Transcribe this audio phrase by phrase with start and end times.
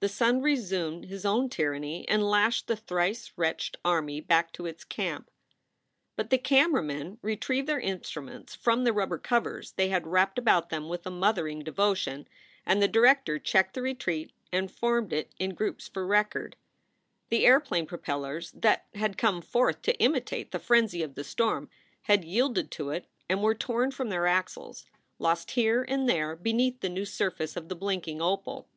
[0.00, 4.84] The sun resumed his own tyranny and lashed the thrice wretched army back to its
[4.84, 5.28] camp.
[6.14, 10.70] But the camera men retrieved their instruments from the rubber covers they had wrapped about
[10.70, 12.28] them with a mother ing devotion,
[12.64, 16.54] and the director checked the retreat and formed it in groups for record.
[17.28, 21.68] The airplane propellers that haa come forth to imitate the frenzy of the storm
[22.02, 24.86] had yielded to it and were torn from their axles,
[25.18, 28.68] lost here and there beneath the new surface of the blinking opal.